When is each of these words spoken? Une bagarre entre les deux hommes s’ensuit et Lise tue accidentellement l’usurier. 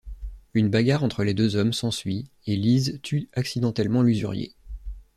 Une 0.55 0.69
bagarre 0.71 1.03
entre 1.03 1.23
les 1.23 1.35
deux 1.35 1.55
hommes 1.55 1.73
s’ensuit 1.73 2.25
et 2.47 2.55
Lise 2.55 2.99
tue 3.03 3.29
accidentellement 3.35 4.01
l’usurier. 4.01 4.55